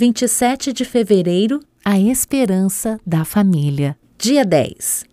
27 0.00 0.72
de 0.72 0.82
fevereiro, 0.86 1.60
a 1.84 2.00
esperança 2.00 2.98
da 3.06 3.22
família. 3.22 3.98
Dia 4.16 4.46
10. 4.46 5.04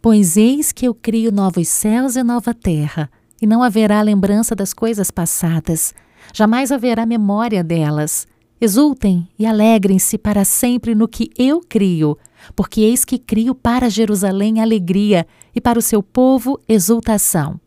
Pois 0.00 0.36
eis 0.36 0.70
que 0.70 0.86
eu 0.86 0.94
crio 0.94 1.32
novos 1.32 1.66
céus 1.66 2.14
e 2.14 2.22
nova 2.22 2.54
terra, 2.54 3.10
e 3.42 3.44
não 3.44 3.60
haverá 3.60 4.00
lembrança 4.02 4.54
das 4.54 4.72
coisas 4.72 5.10
passadas, 5.10 5.92
jamais 6.32 6.70
haverá 6.70 7.04
memória 7.04 7.64
delas. 7.64 8.24
Exultem 8.60 9.26
e 9.36 9.44
alegrem-se 9.44 10.16
para 10.16 10.44
sempre 10.44 10.94
no 10.94 11.08
que 11.08 11.28
eu 11.36 11.60
crio, 11.68 12.16
porque 12.54 12.82
eis 12.82 13.04
que 13.04 13.18
crio 13.18 13.52
para 13.52 13.90
Jerusalém 13.90 14.60
alegria 14.60 15.26
e 15.56 15.60
para 15.60 15.76
o 15.76 15.82
seu 15.82 16.04
povo 16.04 16.60
exultação. 16.68 17.58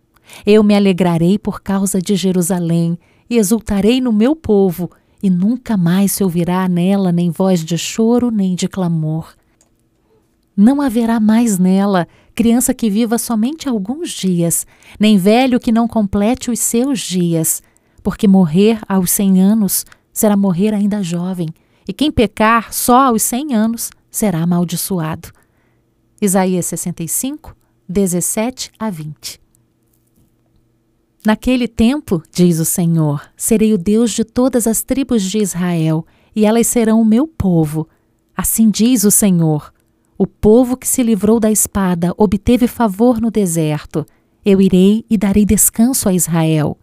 Eu 0.45 0.63
me 0.63 0.73
alegrarei 0.73 1.37
por 1.37 1.59
causa 1.59 2.01
de 2.01 2.15
Jerusalém 2.15 2.97
e 3.29 3.35
exultarei 3.35 3.99
no 3.99 4.13
meu 4.13 4.33
povo, 4.33 4.89
e 5.21 5.29
nunca 5.29 5.75
mais 5.75 6.13
se 6.13 6.23
ouvirá 6.23 6.67
nela 6.67 7.11
nem 7.11 7.29
voz 7.29 7.63
de 7.63 7.77
choro 7.77 8.31
nem 8.31 8.55
de 8.55 8.67
clamor. 8.67 9.33
Não 10.55 10.81
haverá 10.81 11.19
mais 11.19 11.57
nela 11.57 12.07
criança 12.35 12.73
que 12.73 12.89
viva 12.89 13.17
somente 13.17 13.67
alguns 13.67 14.11
dias, 14.11 14.65
nem 14.99 15.17
velho 15.17 15.59
que 15.59 15.71
não 15.71 15.87
complete 15.87 16.49
os 16.49 16.59
seus 16.59 16.99
dias, 16.99 17.61
porque 18.01 18.27
morrer 18.27 18.79
aos 18.87 19.11
cem 19.11 19.41
anos 19.41 19.85
será 20.11 20.35
morrer 20.37 20.73
ainda 20.73 21.03
jovem, 21.03 21.49
e 21.87 21.93
quem 21.93 22.11
pecar 22.11 22.73
só 22.73 23.07
aos 23.07 23.23
cem 23.23 23.53
anos 23.53 23.89
será 24.11 24.41
amaldiçoado. 24.41 25.29
Isaías 26.21 26.65
65, 26.65 27.55
17 27.87 28.71
a 28.77 28.89
20. 28.89 29.48
Naquele 31.29 31.67
tempo, 31.67 32.23
diz 32.33 32.57
o 32.57 32.65
Senhor, 32.65 33.21
serei 33.37 33.71
o 33.71 33.77
Deus 33.77 34.09
de 34.09 34.23
todas 34.23 34.65
as 34.65 34.81
tribos 34.81 35.21
de 35.21 35.37
Israel, 35.37 36.03
e 36.35 36.43
elas 36.43 36.65
serão 36.65 36.99
o 36.99 37.05
meu 37.05 37.27
povo. 37.27 37.87
Assim 38.35 38.67
diz 38.67 39.03
o 39.03 39.11
Senhor: 39.11 39.71
O 40.17 40.25
povo 40.25 40.75
que 40.75 40.87
se 40.87 41.03
livrou 41.03 41.39
da 41.39 41.51
espada 41.51 42.15
obteve 42.17 42.65
favor 42.65 43.21
no 43.21 43.29
deserto. 43.29 44.07
Eu 44.43 44.59
irei 44.59 45.05
e 45.07 45.19
darei 45.19 45.45
descanso 45.45 46.09
a 46.09 46.13
Israel. 46.15 46.75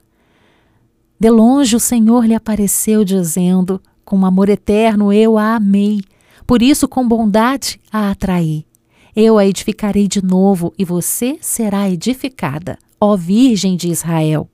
De 1.19 1.29
longe 1.29 1.75
o 1.75 1.81
Senhor 1.81 2.25
lhe 2.25 2.35
apareceu, 2.37 3.05
dizendo: 3.05 3.83
Com 4.05 4.25
amor 4.25 4.49
eterno 4.49 5.13
eu 5.13 5.37
a 5.37 5.57
amei, 5.57 6.03
por 6.47 6.63
isso 6.63 6.87
com 6.87 7.09
bondade 7.09 7.81
a 7.93 8.13
atraí. 8.13 8.65
Eu 9.17 9.39
a 9.39 9.45
edificarei 9.45 10.07
de 10.07 10.25
novo 10.25 10.73
e 10.79 10.85
você 10.85 11.37
será 11.41 11.91
edificada 11.91 12.79
ó 13.01 13.17
Virgem 13.17 13.77
de 13.77 13.89
Israel. 13.89 14.49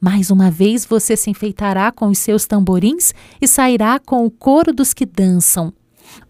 Mais 0.00 0.30
uma 0.30 0.50
vez 0.50 0.84
você 0.84 1.16
se 1.16 1.30
enfeitará 1.30 1.90
com 1.90 2.08
os 2.08 2.18
seus 2.18 2.46
tamborins 2.46 3.12
e 3.40 3.48
sairá 3.48 3.98
com 3.98 4.24
o 4.26 4.30
coro 4.30 4.72
dos 4.72 4.92
que 4.92 5.06
dançam. 5.06 5.72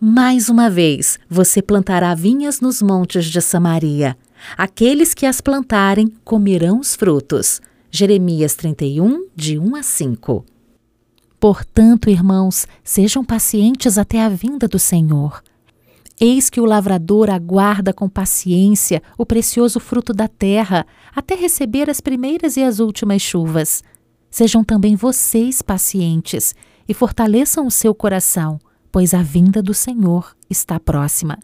Mais 0.00 0.48
uma 0.48 0.70
vez 0.70 1.18
você 1.28 1.60
plantará 1.60 2.14
vinhas 2.14 2.60
nos 2.60 2.80
montes 2.80 3.26
de 3.26 3.40
Samaria. 3.40 4.16
Aqueles 4.56 5.14
que 5.14 5.26
as 5.26 5.40
plantarem 5.40 6.12
comerão 6.24 6.80
os 6.80 6.94
frutos. 6.94 7.60
Jeremias 7.90 8.54
31, 8.54 9.26
de 9.34 9.58
1 9.58 9.76
a 9.76 9.82
5. 9.82 10.44
Portanto, 11.38 12.10
irmãos, 12.10 12.66
sejam 12.82 13.24
pacientes 13.24 13.98
até 13.98 14.22
a 14.22 14.28
vinda 14.28 14.66
do 14.66 14.78
Senhor. 14.78 15.42
Eis 16.18 16.48
que 16.48 16.60
o 16.60 16.64
lavrador 16.64 17.28
aguarda 17.28 17.92
com 17.92 18.08
paciência 18.08 19.02
o 19.18 19.26
precioso 19.26 19.78
fruto 19.78 20.14
da 20.14 20.26
terra, 20.26 20.86
até 21.14 21.34
receber 21.34 21.90
as 21.90 22.00
primeiras 22.00 22.56
e 22.56 22.62
as 22.62 22.80
últimas 22.80 23.20
chuvas. 23.20 23.84
Sejam 24.30 24.64
também 24.64 24.96
vocês 24.96 25.60
pacientes 25.60 26.54
e 26.88 26.94
fortaleçam 26.94 27.66
o 27.66 27.70
seu 27.70 27.94
coração, 27.94 28.58
pois 28.90 29.12
a 29.12 29.22
vinda 29.22 29.62
do 29.62 29.74
Senhor 29.74 30.34
está 30.48 30.80
próxima. 30.80 31.38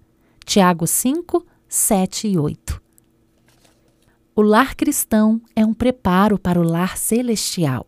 Tiago 0.45 0.87
5, 0.87 1.45
7 1.69 2.28
e 2.28 2.39
8. 2.39 2.81
O 4.34 4.41
lar 4.41 4.75
cristão 4.75 5.41
é 5.54 5.66
um 5.66 5.75
preparo 5.75 6.39
para 6.39 6.59
o 6.59 6.62
lar 6.62 6.97
celestial. 6.97 7.87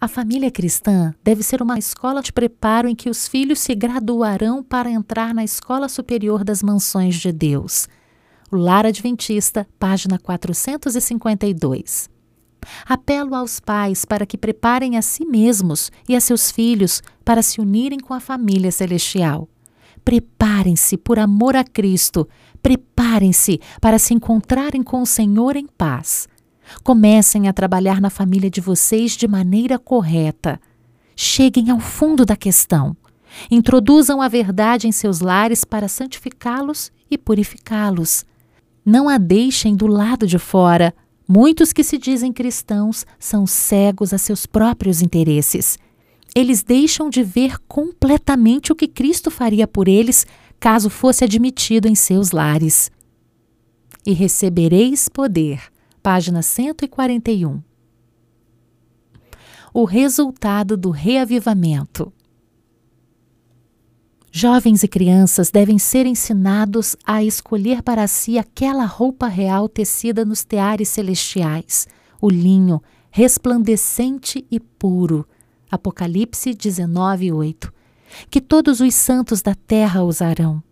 A 0.00 0.06
família 0.06 0.48
cristã 0.48 1.12
deve 1.24 1.42
ser 1.42 1.60
uma 1.60 1.76
escola 1.76 2.22
de 2.22 2.32
preparo 2.32 2.86
em 2.86 2.94
que 2.94 3.10
os 3.10 3.26
filhos 3.26 3.58
se 3.58 3.74
graduarão 3.74 4.62
para 4.62 4.88
entrar 4.88 5.34
na 5.34 5.42
escola 5.42 5.88
superior 5.88 6.44
das 6.44 6.62
mansões 6.62 7.16
de 7.16 7.32
Deus. 7.32 7.88
O 8.48 8.56
Lar 8.56 8.86
Adventista, 8.86 9.66
página 9.76 10.16
452. 10.16 12.08
Apelo 12.86 13.34
aos 13.34 13.58
pais 13.58 14.04
para 14.04 14.24
que 14.24 14.38
preparem 14.38 14.96
a 14.96 15.02
si 15.02 15.24
mesmos 15.24 15.90
e 16.08 16.14
a 16.14 16.20
seus 16.20 16.48
filhos 16.48 17.02
para 17.24 17.42
se 17.42 17.60
unirem 17.60 17.98
com 17.98 18.14
a 18.14 18.20
família 18.20 18.70
celestial. 18.70 19.48
Preparem-se 20.04 20.96
por 20.96 21.18
amor 21.18 21.56
a 21.56 21.64
Cristo, 21.64 22.28
preparem-se 22.62 23.60
para 23.80 23.98
se 23.98 24.14
encontrarem 24.14 24.84
com 24.84 25.02
o 25.02 25.06
Senhor 25.06 25.56
em 25.56 25.66
paz. 25.66 26.28
Comecem 26.82 27.48
a 27.48 27.52
trabalhar 27.52 28.00
na 28.00 28.10
família 28.10 28.50
de 28.50 28.60
vocês 28.60 29.16
de 29.16 29.26
maneira 29.26 29.78
correta. 29.78 30.60
Cheguem 31.16 31.70
ao 31.70 31.80
fundo 31.80 32.24
da 32.24 32.36
questão. 32.36 32.96
Introduzam 33.50 34.22
a 34.22 34.28
verdade 34.28 34.86
em 34.86 34.92
seus 34.92 35.20
lares 35.20 35.64
para 35.64 35.88
santificá-los 35.88 36.90
e 37.10 37.18
purificá-los. 37.18 38.24
Não 38.84 39.08
a 39.08 39.18
deixem 39.18 39.76
do 39.76 39.86
lado 39.86 40.26
de 40.26 40.38
fora. 40.38 40.94
Muitos 41.26 41.72
que 41.72 41.84
se 41.84 41.98
dizem 41.98 42.32
cristãos 42.32 43.04
são 43.18 43.46
cegos 43.46 44.14
a 44.14 44.18
seus 44.18 44.46
próprios 44.46 45.02
interesses. 45.02 45.78
Eles 46.34 46.62
deixam 46.62 47.10
de 47.10 47.22
ver 47.22 47.58
completamente 47.66 48.72
o 48.72 48.76
que 48.76 48.88
Cristo 48.88 49.30
faria 49.30 49.66
por 49.66 49.88
eles 49.88 50.26
caso 50.60 50.88
fosse 50.88 51.24
admitido 51.24 51.86
em 51.86 51.94
seus 51.94 52.30
lares. 52.30 52.90
E 54.06 54.12
recebereis 54.12 55.08
poder 55.08 55.60
página 55.98 56.42
141. 56.42 57.62
O 59.72 59.84
resultado 59.84 60.76
do 60.76 60.90
reavivamento. 60.90 62.12
Jovens 64.30 64.82
e 64.82 64.88
crianças 64.88 65.50
devem 65.50 65.78
ser 65.78 66.06
ensinados 66.06 66.96
a 67.04 67.24
escolher 67.24 67.82
para 67.82 68.06
si 68.06 68.38
aquela 68.38 68.84
roupa 68.84 69.26
real 69.26 69.68
tecida 69.68 70.24
nos 70.24 70.44
teares 70.44 70.88
celestiais, 70.88 71.88
o 72.20 72.28
linho 72.30 72.80
resplandecente 73.10 74.46
e 74.50 74.60
puro. 74.60 75.26
Apocalipse 75.70 76.54
19, 76.54 77.32
8. 77.32 77.72
Que 78.30 78.40
todos 78.40 78.80
os 78.80 78.94
santos 78.94 79.42
da 79.42 79.54
terra 79.54 80.02
usarão. 80.02 80.62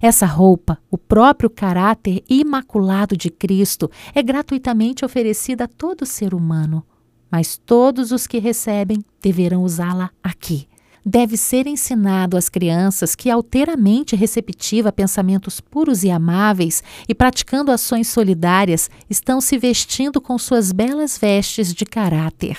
Essa 0.00 0.26
roupa, 0.26 0.78
o 0.90 0.98
próprio 0.98 1.48
caráter 1.48 2.22
imaculado 2.28 3.16
de 3.16 3.30
Cristo, 3.30 3.90
é 4.14 4.22
gratuitamente 4.22 5.04
oferecida 5.04 5.64
a 5.64 5.68
todo 5.68 6.06
ser 6.06 6.34
humano, 6.34 6.84
mas 7.30 7.56
todos 7.56 8.12
os 8.12 8.26
que 8.26 8.38
recebem 8.38 9.04
deverão 9.22 9.62
usá-la 9.62 10.10
aqui. 10.22 10.68
Deve 11.04 11.36
ser 11.36 11.66
ensinado 11.66 12.36
às 12.36 12.50
crianças 12.50 13.14
que, 13.14 13.30
alteramente 13.30 14.14
receptiva 14.14 14.90
a 14.90 14.92
pensamentos 14.92 15.58
puros 15.58 16.04
e 16.04 16.10
amáveis 16.10 16.82
e 17.08 17.14
praticando 17.14 17.72
ações 17.72 18.08
solidárias, 18.08 18.90
estão 19.08 19.40
se 19.40 19.56
vestindo 19.56 20.20
com 20.20 20.36
suas 20.38 20.72
belas 20.72 21.16
vestes 21.16 21.72
de 21.72 21.86
caráter. 21.86 22.58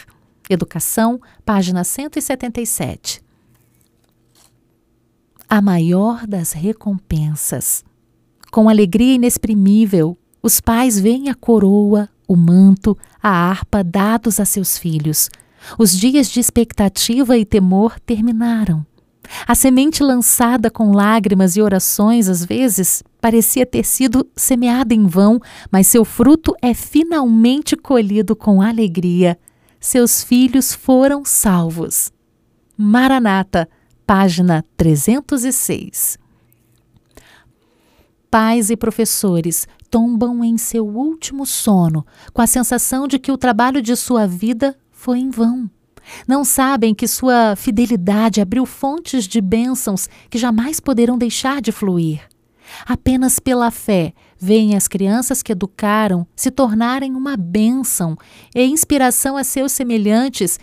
Educação, 0.50 1.22
página 1.46 1.84
177 1.84 3.31
a 5.52 5.62
maior 5.62 6.26
das 6.26 6.54
recompensas. 6.54 7.84
Com 8.50 8.70
alegria 8.70 9.16
inexprimível, 9.16 10.18
os 10.42 10.62
pais 10.62 10.98
veem 10.98 11.28
a 11.28 11.36
coroa, 11.36 12.08
o 12.26 12.38
manto, 12.38 12.98
a 13.22 13.30
harpa 13.30 13.84
dados 13.84 14.40
a 14.40 14.46
seus 14.46 14.78
filhos. 14.78 15.30
Os 15.78 15.92
dias 15.92 16.30
de 16.30 16.40
expectativa 16.40 17.38
e 17.38 17.44
temor 17.44 18.00
terminaram. 18.00 18.86
A 19.46 19.54
semente 19.54 20.02
lançada 20.02 20.72
com 20.72 20.94
lágrimas 20.94 21.58
e 21.58 21.62
orações, 21.62 22.30
às 22.30 22.46
vezes, 22.46 23.04
parecia 23.20 23.66
ter 23.66 23.84
sido 23.84 24.26
semeada 24.38 24.94
em 24.94 25.06
vão, 25.06 25.38
mas 25.70 25.86
seu 25.86 26.06
fruto 26.06 26.56
é 26.62 26.74
finalmente 26.74 27.76
colhido 27.76 28.38
com 28.38 28.62
alegria. 28.62 29.38
Seus 29.82 30.24
filhos 30.24 30.74
foram 30.74 31.26
salvos. 31.26 32.10
Maranata! 32.78 33.68
Página 34.14 34.66
306. 34.76 36.20
Pais 38.30 38.70
e 38.70 38.76
professores 38.76 39.66
tombam 39.90 40.44
em 40.44 40.58
seu 40.58 40.86
último 40.86 41.46
sono 41.46 42.06
com 42.34 42.42
a 42.42 42.46
sensação 42.46 43.08
de 43.08 43.18
que 43.18 43.32
o 43.32 43.38
trabalho 43.38 43.82
de 43.82 43.96
sua 43.96 44.28
vida 44.28 44.78
foi 44.92 45.20
em 45.20 45.30
vão. 45.30 45.72
Não 46.28 46.44
sabem 46.44 46.94
que 46.94 47.08
sua 47.08 47.56
fidelidade 47.56 48.42
abriu 48.42 48.66
fontes 48.66 49.26
de 49.26 49.40
bênçãos 49.40 50.10
que 50.30 50.38
jamais 50.38 50.82
poderão 50.82 51.18
deixar 51.18 51.62
de 51.62 51.72
fluir. 51.72 52.20
Apenas 52.86 53.40
pela 53.40 53.72
fé 53.72 54.14
veem 54.38 54.76
as 54.76 54.90
crianças 54.90 55.42
que 55.42 55.54
educaram 55.54 56.28
se 56.36 56.52
tornarem 56.52 57.16
uma 57.16 57.38
bênção 57.38 58.18
e 58.54 58.62
inspiração 58.66 59.38
a 59.38 59.44
seus 59.46 59.72
semelhantes 59.72 60.60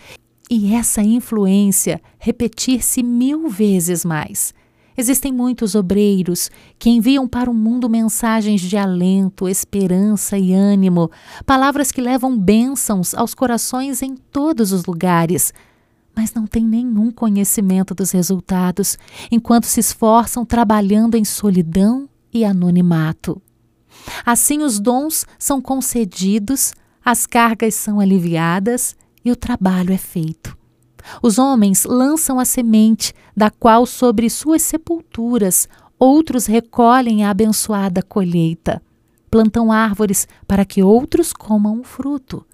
e 0.49 0.73
essa 0.73 1.03
influência 1.03 2.01
repetir-se 2.17 3.03
mil 3.03 3.47
vezes 3.47 4.03
mais. 4.03 4.53
Existem 4.97 5.31
muitos 5.31 5.75
obreiros 5.75 6.49
que 6.77 6.89
enviam 6.89 7.25
para 7.25 7.49
o 7.49 7.53
mundo 7.53 7.87
mensagens 7.89 8.59
de 8.59 8.75
alento, 8.75 9.47
esperança 9.47 10.37
e 10.37 10.53
ânimo, 10.53 11.09
palavras 11.45 11.89
que 11.91 12.01
levam 12.01 12.37
bênçãos 12.37 13.13
aos 13.13 13.33
corações 13.33 14.01
em 14.01 14.15
todos 14.15 14.73
os 14.73 14.83
lugares, 14.85 15.53
mas 16.13 16.33
não 16.33 16.45
têm 16.45 16.65
nenhum 16.65 17.11
conhecimento 17.11 17.95
dos 17.95 18.11
resultados, 18.11 18.97
enquanto 19.31 19.65
se 19.65 19.79
esforçam 19.79 20.43
trabalhando 20.43 21.15
em 21.15 21.23
solidão 21.23 22.09
e 22.33 22.43
anonimato. 22.43 23.41
Assim, 24.25 24.61
os 24.61 24.81
dons 24.81 25.25
são 25.37 25.61
concedidos, 25.61 26.73
as 27.05 27.25
cargas 27.25 27.73
são 27.73 28.01
aliviadas 28.01 28.97
e 29.23 29.31
o 29.31 29.35
trabalho 29.35 29.93
é 29.93 29.97
feito. 29.97 30.57
Os 31.21 31.39
homens 31.39 31.85
lançam 31.85 32.39
a 32.39 32.45
semente, 32.45 33.13
da 33.35 33.49
qual 33.49 33.85
sobre 33.85 34.29
suas 34.29 34.61
sepulturas 34.61 35.67
outros 35.97 36.45
recolhem 36.45 37.25
a 37.25 37.29
abençoada 37.29 38.01
colheita. 38.01 38.81
Plantam 39.29 39.71
árvores 39.71 40.27
para 40.47 40.65
que 40.65 40.81
outros 40.81 41.33
comam 41.33 41.81
o 41.81 41.83
fruto. 41.83 42.45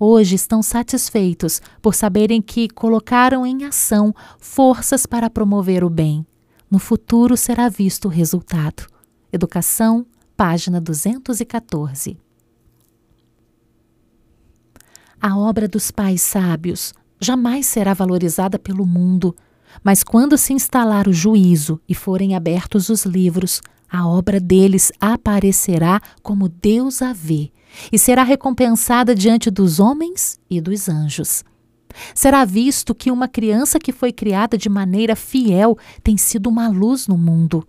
Hoje 0.00 0.34
estão 0.34 0.62
satisfeitos 0.62 1.60
por 1.82 1.94
saberem 1.94 2.40
que 2.40 2.68
colocaram 2.68 3.44
em 3.44 3.64
ação 3.64 4.14
forças 4.38 5.04
para 5.04 5.28
promover 5.28 5.84
o 5.84 5.90
bem. 5.90 6.26
No 6.70 6.78
futuro 6.78 7.36
será 7.36 7.68
visto 7.68 8.06
o 8.06 8.10
resultado. 8.10 8.86
Educação, 9.30 10.06
página 10.36 10.80
214. 10.80 12.23
A 15.26 15.38
obra 15.38 15.66
dos 15.66 15.90
pais 15.90 16.20
sábios 16.20 16.92
jamais 17.18 17.64
será 17.64 17.94
valorizada 17.94 18.58
pelo 18.58 18.84
mundo, 18.84 19.34
mas 19.82 20.04
quando 20.04 20.36
se 20.36 20.52
instalar 20.52 21.08
o 21.08 21.14
juízo 21.14 21.80
e 21.88 21.94
forem 21.94 22.34
abertos 22.34 22.90
os 22.90 23.06
livros, 23.06 23.62
a 23.90 24.06
obra 24.06 24.38
deles 24.38 24.92
aparecerá 25.00 25.98
como 26.22 26.46
Deus 26.46 27.00
a 27.00 27.14
vê 27.14 27.50
e 27.90 27.98
será 27.98 28.22
recompensada 28.22 29.14
diante 29.14 29.50
dos 29.50 29.80
homens 29.80 30.38
e 30.50 30.60
dos 30.60 30.90
anjos. 30.90 31.42
Será 32.14 32.44
visto 32.44 32.94
que 32.94 33.10
uma 33.10 33.26
criança 33.26 33.78
que 33.78 33.92
foi 33.92 34.12
criada 34.12 34.58
de 34.58 34.68
maneira 34.68 35.16
fiel 35.16 35.78
tem 36.02 36.18
sido 36.18 36.50
uma 36.50 36.68
luz 36.68 37.08
no 37.08 37.16
mundo. 37.16 37.66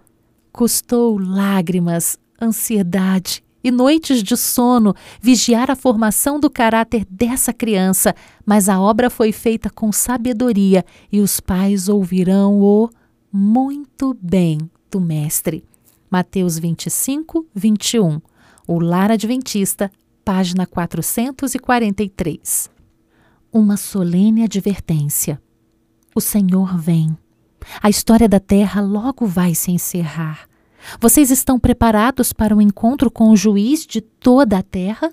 Custou 0.52 1.18
lágrimas, 1.18 2.20
ansiedade 2.38 3.45
e 3.66 3.72
noites 3.72 4.22
de 4.22 4.38
sono 4.38 4.94
vigiar 5.20 5.72
a 5.72 5.76
formação 5.76 6.40
do 6.40 6.52
caráter 6.52 7.04
dessa 7.10 7.52
criança, 7.52 8.14
mas 8.46 8.70
a 8.70 8.80
obra 8.80 9.10
foi 9.10 9.32
feita 9.32 9.72
com 9.72 9.92
sabedoria 9.92 10.86
e 11.12 11.20
os 11.20 11.40
pais 11.40 11.90
ouvirão 11.90 12.62
o 12.62 12.88
muito 13.34 14.16
bem 14.22 14.60
do 14.92 15.02
Mestre. 15.02 15.64
Mateus 16.12 16.60
25, 16.60 17.48
21. 17.56 18.22
O 18.68 18.80
Lar 18.80 19.10
Adventista, 19.10 19.92
página 20.24 20.68
443. 20.68 22.70
Uma 23.52 23.78
solene 23.78 24.44
advertência. 24.44 25.42
O 26.14 26.22
Senhor 26.22 26.78
vem. 26.78 27.18
A 27.82 27.90
história 27.90 28.30
da 28.30 28.40
terra 28.40 28.80
logo 28.80 29.26
vai 29.26 29.56
se 29.56 29.72
encerrar. 29.72 30.48
Vocês 31.00 31.32
estão 31.32 31.60
preparados 31.60 32.32
para 32.32 32.56
o 32.56 32.62
encontro 32.62 33.10
com 33.10 33.30
o 33.30 33.36
juiz 33.36 33.86
de 33.86 34.02
toda 34.02 34.58
a 34.58 34.64
terra? 34.64 35.12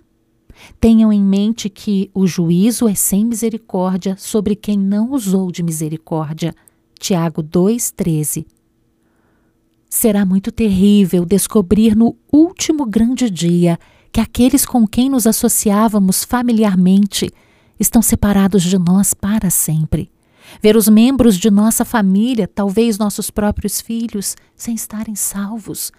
Tenham 0.81 1.13
em 1.13 1.23
mente 1.23 1.69
que 1.69 2.11
o 2.15 2.27
juízo 2.27 2.89
é 2.89 2.95
sem 2.95 3.25
misericórdia 3.25 4.17
sobre 4.19 4.55
quem 4.55 4.79
não 4.79 5.13
usou 5.13 5.51
de 5.51 5.63
misericórdia. 5.63 6.55
Tiago 6.99 7.43
2,13. 7.43 8.47
Será 9.89 10.25
muito 10.25 10.53
terrível 10.53 11.25
descobrir 11.25 11.97
no 11.97 12.17
último 12.33 12.87
grande 12.87 13.29
dia 13.29 13.79
que 14.13 14.21
aqueles 14.21 14.65
com 14.65 14.87
quem 14.87 15.11
nos 15.11 15.27
associávamos 15.27 16.23
familiarmente 16.23 17.31
estão 17.79 18.01
separados 18.01 18.63
de 18.63 18.79
nós 18.79 19.15
para 19.15 19.51
sempre 19.51 20.12
ver 20.61 20.77
os 20.77 20.89
membros 20.89 21.37
de 21.37 21.51
nossa 21.51 21.85
família, 21.85 22.49
talvez 22.49 22.99
nossos 22.99 23.31
próprios 23.31 23.81
filhos, 23.81 24.37
sem 24.57 24.75
estarem 24.75 25.15
salvos, 25.15 25.93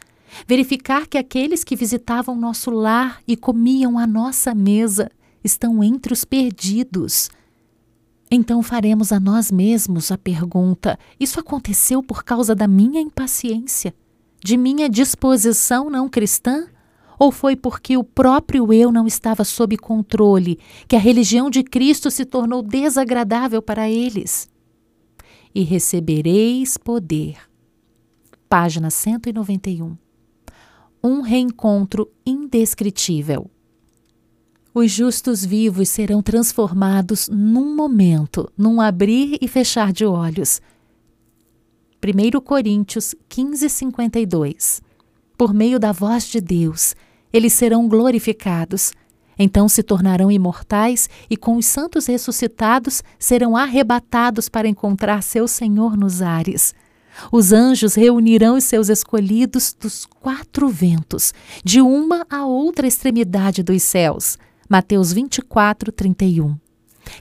verificar 0.47 1.07
que 1.07 1.17
aqueles 1.17 1.63
que 1.63 1.75
visitavam 1.75 2.35
nosso 2.35 2.71
lar 2.71 3.21
e 3.27 3.38
comiam 3.38 3.97
à 3.97 4.05
nossa 4.05 4.53
mesa 4.53 5.09
estão 5.44 5.83
entre 5.83 6.13
os 6.13 6.23
perdidos. 6.23 7.29
Então 8.31 8.63
faremos 8.63 9.11
a 9.11 9.19
nós 9.19 9.51
mesmos 9.51 10.11
a 10.11 10.17
pergunta: 10.17 10.97
isso 11.19 11.39
aconteceu 11.39 12.01
por 12.01 12.23
causa 12.23 12.56
da 12.56 12.67
minha 12.67 12.99
impaciência, 12.99 13.94
de 14.44 14.57
minha 14.57 14.89
disposição 14.89 15.89
não 15.89 16.09
cristã? 16.09 16.67
Ou 17.23 17.31
foi 17.31 17.55
porque 17.55 17.95
o 17.95 18.03
próprio 18.03 18.73
eu 18.73 18.91
não 18.91 19.07
estava 19.07 19.45
sob 19.45 19.77
controle, 19.77 20.59
que 20.89 20.95
a 20.97 20.99
religião 20.99 21.49
de 21.49 21.63
Cristo 21.63 22.11
se 22.11 22.25
tornou 22.25 22.61
desagradável 22.61 23.61
para 23.61 23.89
eles? 23.89 24.49
E 25.55 25.63
recebereis 25.63 26.77
poder. 26.77 27.37
Página 28.49 28.89
191. 28.89 29.95
Um 31.01 31.21
reencontro 31.21 32.11
indescritível. 32.25 33.49
Os 34.73 34.91
justos 34.91 35.45
vivos 35.45 35.87
serão 35.87 36.21
transformados 36.21 37.29
num 37.29 37.73
momento, 37.73 38.51
num 38.57 38.81
abrir 38.81 39.37
e 39.39 39.47
fechar 39.47 39.93
de 39.93 40.05
olhos. 40.05 40.61
1 42.03 42.41
Coríntios 42.41 43.15
15, 43.29 43.69
52. 43.69 44.81
Por 45.37 45.53
meio 45.53 45.79
da 45.79 45.93
voz 45.93 46.25
de 46.25 46.41
Deus, 46.41 46.93
eles 47.33 47.51
serão 47.53 47.88
glorificados. 47.88 48.94
Então 49.38 49.68
se 49.68 49.81
tornarão 49.81 50.31
imortais 50.31 51.09
e, 51.30 51.35
com 51.35 51.57
os 51.57 51.65
santos 51.65 52.06
ressuscitados, 52.06 53.03
serão 53.18 53.57
arrebatados 53.57 54.47
para 54.47 54.68
encontrar 54.68 55.24
seu 55.24 55.47
Senhor 55.47 55.97
nos 55.97 56.21
ares. 56.21 56.75
Os 57.31 57.51
anjos 57.51 57.95
reunirão 57.95 58.56
os 58.57 58.63
seus 58.63 58.89
escolhidos 58.89 59.75
dos 59.80 60.06
quatro 60.06 60.68
ventos, 60.69 61.33
de 61.63 61.81
uma 61.81 62.25
a 62.30 62.45
outra 62.45 62.88
extremidade 62.88 63.63
dos 63.63 63.81
céus. 63.83 64.38
Mateus 64.69 65.12
24, 65.12 65.91
31. 65.91 66.56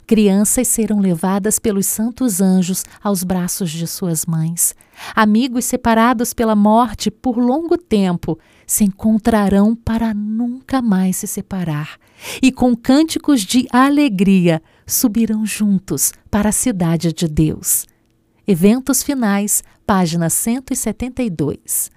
Crianças 0.06 0.68
serão 0.68 1.00
levadas 1.00 1.58
pelos 1.58 1.86
santos 1.86 2.40
anjos 2.40 2.84
aos 3.02 3.24
braços 3.24 3.70
de 3.70 3.86
suas 3.86 4.24
mães. 4.24 4.74
Amigos 5.14 5.64
separados 5.64 6.32
pela 6.32 6.54
morte 6.54 7.10
por 7.10 7.36
longo 7.38 7.76
tempo 7.76 8.38
se 8.66 8.84
encontrarão 8.84 9.74
para 9.74 10.14
nunca 10.14 10.80
mais 10.80 11.16
se 11.16 11.26
separar. 11.26 11.98
E 12.42 12.52
com 12.52 12.76
cânticos 12.76 13.42
de 13.42 13.66
alegria 13.70 14.62
subirão 14.86 15.44
juntos 15.44 16.12
para 16.30 16.50
a 16.50 16.52
cidade 16.52 17.12
de 17.12 17.26
Deus. 17.26 17.86
Eventos 18.46 19.02
finais, 19.02 19.62
página 19.86 20.28
172. 20.28 21.90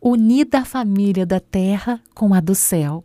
Unida 0.00 0.58
a 0.58 0.64
família 0.64 1.24
da 1.24 1.40
terra 1.40 2.00
com 2.14 2.34
a 2.34 2.40
do 2.40 2.54
céu. 2.54 3.04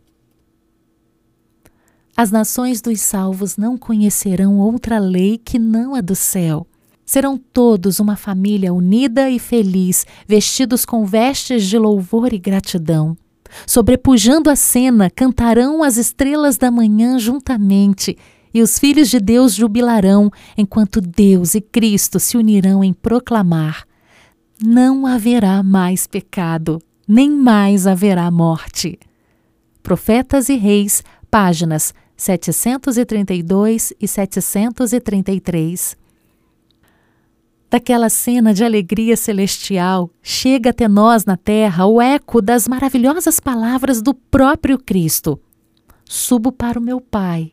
As 2.16 2.30
nações 2.30 2.82
dos 2.82 3.00
salvos 3.00 3.56
não 3.56 3.78
conhecerão 3.78 4.58
outra 4.58 4.98
lei 4.98 5.38
que 5.38 5.58
não 5.58 5.94
a 5.94 6.02
do 6.02 6.14
céu. 6.14 6.66
Serão 7.10 7.36
todos 7.36 7.98
uma 7.98 8.14
família 8.14 8.72
unida 8.72 9.28
e 9.28 9.40
feliz, 9.40 10.06
vestidos 10.28 10.84
com 10.84 11.04
vestes 11.04 11.64
de 11.64 11.76
louvor 11.76 12.32
e 12.32 12.38
gratidão. 12.38 13.16
Sobrepujando 13.66 14.48
a 14.48 14.54
cena, 14.54 15.10
cantarão 15.10 15.82
as 15.82 15.96
estrelas 15.96 16.56
da 16.56 16.70
manhã 16.70 17.18
juntamente, 17.18 18.16
e 18.54 18.62
os 18.62 18.78
filhos 18.78 19.08
de 19.08 19.18
Deus 19.18 19.56
jubilarão, 19.56 20.30
enquanto 20.56 21.00
Deus 21.00 21.56
e 21.56 21.60
Cristo 21.60 22.20
se 22.20 22.36
unirão 22.36 22.84
em 22.84 22.92
proclamar: 22.92 23.84
Não 24.62 25.04
haverá 25.04 25.64
mais 25.64 26.06
pecado, 26.06 26.80
nem 27.08 27.28
mais 27.28 27.88
haverá 27.88 28.30
morte. 28.30 28.96
Profetas 29.82 30.48
e 30.48 30.54
Reis, 30.54 31.02
páginas 31.28 31.92
732 32.16 33.94
e 34.00 34.06
733. 34.06 35.98
Daquela 37.70 38.08
cena 38.08 38.52
de 38.52 38.64
alegria 38.64 39.16
celestial, 39.16 40.10
chega 40.20 40.70
até 40.70 40.88
nós 40.88 41.24
na 41.24 41.36
terra 41.36 41.86
o 41.86 42.02
eco 42.02 42.42
das 42.42 42.66
maravilhosas 42.66 43.38
palavras 43.38 44.02
do 44.02 44.12
próprio 44.12 44.76
Cristo: 44.76 45.40
Subo 46.04 46.50
para 46.50 46.80
o 46.80 46.82
meu 46.82 47.00
Pai 47.00 47.52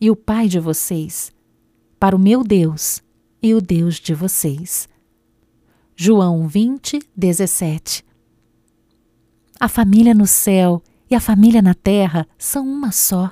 e 0.00 0.10
o 0.10 0.16
Pai 0.16 0.48
de 0.48 0.58
vocês, 0.58 1.30
para 2.00 2.16
o 2.16 2.18
meu 2.18 2.42
Deus 2.42 3.00
e 3.40 3.54
o 3.54 3.60
Deus 3.60 4.00
de 4.00 4.14
vocês. 4.14 4.88
João 5.94 6.48
20, 6.48 6.98
17. 7.16 8.04
A 9.60 9.68
família 9.68 10.12
no 10.12 10.26
céu 10.26 10.82
e 11.08 11.14
a 11.14 11.20
família 11.20 11.62
na 11.62 11.72
terra 11.72 12.26
são 12.36 12.66
uma 12.68 12.90
só. 12.90 13.30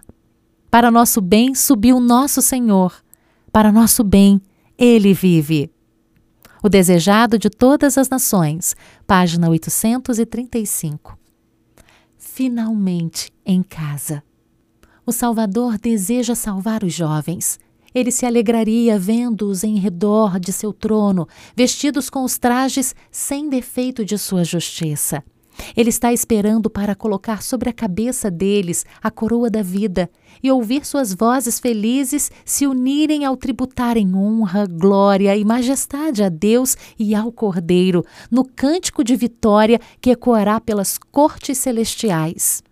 Para 0.70 0.92
nosso 0.92 1.20
bem 1.20 1.56
subiu 1.56 1.98
nosso 1.98 2.40
Senhor. 2.40 2.94
Para 3.50 3.72
nosso 3.72 4.04
bem, 4.04 4.40
ele 4.78 5.12
vive. 5.12 5.73
O 6.64 6.68
Desejado 6.70 7.38
de 7.38 7.50
Todas 7.50 7.98
as 7.98 8.08
Nações, 8.08 8.74
página 9.06 9.50
835. 9.50 11.18
Finalmente 12.16 13.30
em 13.44 13.62
casa. 13.62 14.22
O 15.04 15.12
Salvador 15.12 15.76
deseja 15.76 16.34
salvar 16.34 16.82
os 16.82 16.94
jovens. 16.94 17.58
Ele 17.94 18.10
se 18.10 18.24
alegraria 18.24 18.98
vendo-os 18.98 19.62
em 19.62 19.76
redor 19.76 20.40
de 20.40 20.54
seu 20.54 20.72
trono, 20.72 21.28
vestidos 21.54 22.08
com 22.08 22.24
os 22.24 22.38
trajes 22.38 22.94
sem 23.10 23.50
defeito 23.50 24.02
de 24.02 24.16
sua 24.16 24.42
justiça. 24.42 25.22
Ele 25.76 25.90
está 25.90 26.12
esperando 26.12 26.68
para 26.68 26.94
colocar 26.94 27.42
sobre 27.42 27.68
a 27.68 27.72
cabeça 27.72 28.30
deles 28.30 28.84
a 29.02 29.10
coroa 29.10 29.50
da 29.50 29.62
vida 29.62 30.10
e 30.42 30.50
ouvir 30.50 30.84
suas 30.84 31.14
vozes 31.14 31.58
felizes 31.58 32.30
se 32.44 32.66
unirem 32.66 33.24
ao 33.24 33.36
tributarem 33.36 34.14
honra, 34.14 34.66
glória 34.66 35.36
e 35.36 35.44
majestade 35.44 36.22
a 36.22 36.28
Deus 36.28 36.76
e 36.98 37.14
ao 37.14 37.32
Cordeiro, 37.32 38.04
no 38.30 38.44
cântico 38.44 39.02
de 39.02 39.16
vitória 39.16 39.80
que 40.00 40.10
ecoará 40.10 40.60
pelas 40.60 40.98
cortes 40.98 41.58
celestiais. 41.58 42.62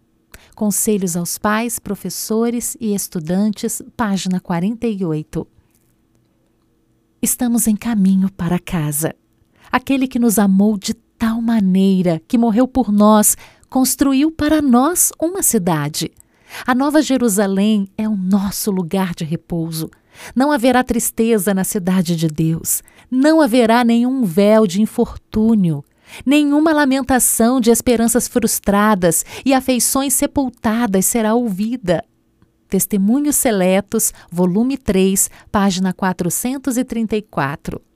Conselhos 0.55 1.17
aos 1.17 1.39
pais, 1.39 1.79
professores 1.79 2.77
e 2.79 2.95
estudantes, 2.95 3.83
página 3.97 4.39
48. 4.39 5.47
Estamos 7.23 7.67
em 7.67 7.77
caminho 7.77 8.31
para 8.31 8.59
casa. 8.59 9.15
Aquele 9.71 10.07
que 10.07 10.19
nos 10.19 10.39
amou 10.39 10.77
de 10.77 10.93
maneira 11.53 12.23
que 12.27 12.39
morreu 12.39 12.67
por 12.67 12.91
nós, 12.91 13.37
construiu 13.69 14.31
para 14.31 14.63
nós 14.63 15.13
uma 15.21 15.43
cidade. 15.43 16.11
A 16.67 16.75
Nova 16.75 17.03
Jerusalém 17.03 17.89
é 17.97 18.09
o 18.09 18.17
nosso 18.17 18.71
lugar 18.71 19.15
de 19.15 19.25
repouso. 19.25 19.91
Não 20.35 20.51
haverá 20.51 20.83
tristeza 20.83 21.53
na 21.53 21.65
cidade 21.65 22.17
de 22.17 22.27
Deus. 22.27 22.83
Não 23.11 23.43
haverá 23.43 23.85
nenhum 23.85 24.25
véu 24.25 24.67
de 24.67 24.81
infortúnio, 24.81 25.85
nenhuma 26.25 26.73
lamentação 26.73 27.61
de 27.61 27.71
esperanças 27.71 28.27
frustradas 28.27 29.25
e 29.45 29.53
afeições 29.53 30.15
sepultadas 30.15 31.05
será 31.05 31.35
ouvida. 31.35 32.03
Testemunhos 32.67 33.37
Seletos, 33.37 34.11
volume 34.31 34.79
3, 34.79 35.29
página 35.51 35.93
434. 35.93 37.92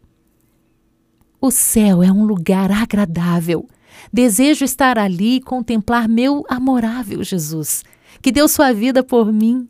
O 1.47 1.51
céu 1.53 2.03
é 2.03 2.11
um 2.11 2.25
lugar 2.25 2.73
agradável. 2.73 3.69
Desejo 4.13 4.65
estar 4.65 4.99
ali 4.99 5.37
e 5.37 5.41
contemplar 5.41 6.09
meu 6.09 6.45
amorável 6.49 7.23
Jesus, 7.23 7.85
que 8.21 8.33
deu 8.33 8.49
sua 8.49 8.73
vida 8.73 9.01
por 9.05 9.33
mim 9.33 9.69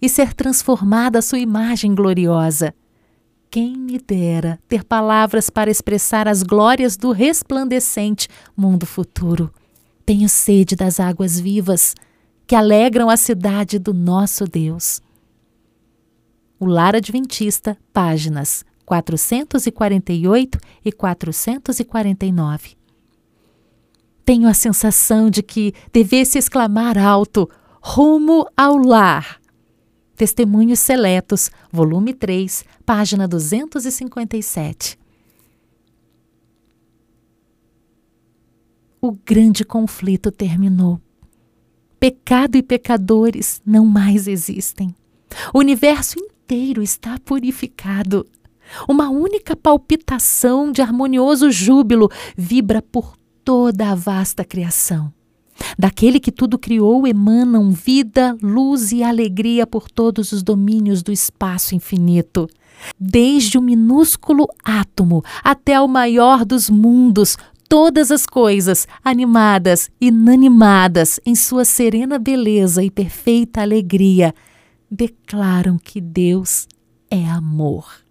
e 0.00 0.08
ser 0.08 0.32
transformada 0.32 1.18
à 1.18 1.22
sua 1.22 1.40
imagem 1.40 1.92
gloriosa. 1.92 2.72
Quem 3.50 3.76
me 3.76 3.98
dera 3.98 4.60
ter 4.68 4.84
palavras 4.84 5.50
para 5.50 5.72
expressar 5.72 6.28
as 6.28 6.44
glórias 6.44 6.96
do 6.96 7.10
resplandecente 7.10 8.28
mundo 8.56 8.86
futuro. 8.86 9.52
Tenho 10.06 10.28
sede 10.28 10.76
das 10.76 11.00
águas 11.00 11.40
vivas 11.40 11.96
que 12.46 12.54
alegram 12.54 13.10
a 13.10 13.16
cidade 13.16 13.76
do 13.76 13.92
nosso 13.92 14.44
Deus. 14.44 15.00
O 16.60 16.64
Lar 16.64 16.94
Adventista, 16.94 17.76
páginas 17.92 18.64
448 18.92 20.58
e 20.84 20.92
449. 20.92 22.76
Tenho 24.22 24.46
a 24.46 24.52
sensação 24.52 25.30
de 25.30 25.42
que 25.42 25.72
devesse 25.90 26.36
exclamar 26.36 26.98
alto: 26.98 27.48
rumo 27.80 28.46
ao 28.54 28.76
lar. 28.76 29.40
Testemunhos 30.14 30.78
Seletos, 30.78 31.50
volume 31.72 32.12
3, 32.12 32.64
página 32.84 33.26
257. 33.26 34.98
O 39.00 39.12
grande 39.12 39.64
conflito 39.64 40.30
terminou. 40.30 41.00
Pecado 41.98 42.56
e 42.56 42.62
pecadores 42.62 43.62
não 43.64 43.86
mais 43.86 44.28
existem. 44.28 44.94
O 45.52 45.58
universo 45.58 46.18
inteiro 46.20 46.82
está 46.82 47.18
purificado. 47.18 48.26
Uma 48.88 49.10
única 49.10 49.56
palpitação 49.56 50.70
de 50.72 50.82
harmonioso 50.82 51.50
júbilo 51.50 52.10
vibra 52.36 52.82
por 52.82 53.14
toda 53.44 53.90
a 53.90 53.94
vasta 53.94 54.44
criação. 54.44 55.12
Daquele 55.78 56.18
que 56.18 56.32
tudo 56.32 56.58
criou 56.58 57.06
emanam 57.06 57.70
vida, 57.70 58.36
luz 58.42 58.92
e 58.92 59.02
alegria 59.02 59.66
por 59.66 59.90
todos 59.90 60.32
os 60.32 60.42
domínios 60.42 61.02
do 61.02 61.12
espaço 61.12 61.74
infinito. 61.74 62.48
Desde 62.98 63.58
o 63.58 63.62
minúsculo 63.62 64.48
átomo 64.64 65.22
até 65.42 65.80
o 65.80 65.86
maior 65.86 66.44
dos 66.44 66.68
mundos, 66.68 67.36
todas 67.68 68.10
as 68.10 68.26
coisas, 68.26 68.88
animadas, 69.04 69.90
inanimadas, 70.00 71.20
em 71.24 71.34
sua 71.34 71.64
serena 71.64 72.18
beleza 72.18 72.82
e 72.82 72.90
perfeita 72.90 73.60
alegria, 73.60 74.34
declaram 74.90 75.78
que 75.78 76.00
Deus 76.00 76.66
é 77.10 77.24
amor. 77.26 78.01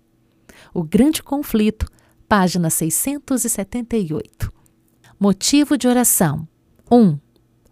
O 0.74 0.84
Grande 0.84 1.22
Conflito, 1.22 1.86
página 2.30 2.70
678. 2.70 4.52
Motivo 5.20 5.78
de 5.78 5.88
oração: 5.88 6.48
1. 6.90 6.98
Um, 6.98 7.20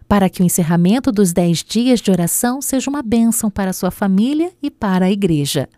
para 0.06 0.30
que 0.30 0.42
o 0.42 0.46
encerramento 0.46 1.12
dos 1.12 1.32
dez 1.32 1.64
dias 1.64 2.02
de 2.02 2.12
oração 2.12 2.62
seja 2.62 2.90
uma 2.90 3.02
bênção 3.02 3.50
para 3.50 3.72
sua 3.72 3.90
família 3.90 4.52
e 4.62 4.70
para 4.70 5.06
a 5.06 5.12
igreja. 5.12 5.70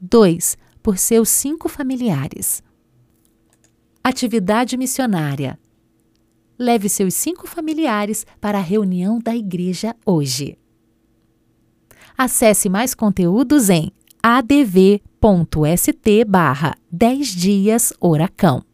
2. 0.00 0.58
Por 0.82 0.98
seus 0.98 1.28
cinco 1.28 1.68
familiares. 1.68 2.62
Atividade 4.02 4.76
missionária. 4.76 5.58
Leve 6.58 6.88
seus 6.88 7.14
cinco 7.14 7.46
familiares 7.46 8.26
para 8.40 8.58
a 8.58 8.62
reunião 8.62 9.20
da 9.20 9.36
igreja 9.36 9.94
hoje. 10.04 10.58
Acesse 12.16 12.68
mais 12.68 12.94
conteúdos 12.94 13.70
em 13.70 13.92
adv.st 15.20 16.24
barra 16.26 16.76
10 16.90 17.28
dias 17.34 17.92
Oracão. 18.00 18.67